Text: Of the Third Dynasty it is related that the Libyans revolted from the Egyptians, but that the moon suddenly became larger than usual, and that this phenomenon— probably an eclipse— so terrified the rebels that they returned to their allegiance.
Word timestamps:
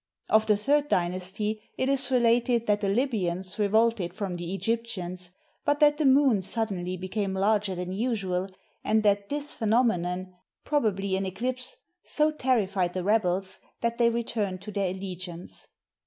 Of 0.31 0.47
the 0.47 0.57
Third 0.57 0.87
Dynasty 0.87 1.61
it 1.77 1.87
is 1.87 2.09
related 2.09 2.65
that 2.65 2.81
the 2.81 2.89
Libyans 2.89 3.59
revolted 3.59 4.15
from 4.15 4.35
the 4.35 4.55
Egyptians, 4.55 5.29
but 5.63 5.79
that 5.79 5.99
the 5.99 6.07
moon 6.07 6.41
suddenly 6.41 6.97
became 6.97 7.35
larger 7.35 7.75
than 7.75 7.91
usual, 7.91 8.47
and 8.83 9.03
that 9.03 9.29
this 9.29 9.53
phenomenon— 9.53 10.33
probably 10.65 11.15
an 11.17 11.27
eclipse— 11.27 11.77
so 12.17 12.31
terrified 12.31 12.93
the 12.93 13.03
rebels 13.03 13.59
that 13.81 13.99
they 13.99 14.09
returned 14.09 14.59
to 14.63 14.71
their 14.71 14.89
allegiance. 14.89 15.67